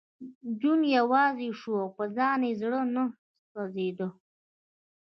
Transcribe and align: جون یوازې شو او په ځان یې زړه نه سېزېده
جون 0.59 0.79
یوازې 0.97 1.49
شو 1.59 1.71
او 1.83 1.89
په 1.97 2.03
ځان 2.15 2.39
یې 2.47 2.51
زړه 2.61 2.79
نه 2.95 3.03
سېزېده 3.51 4.07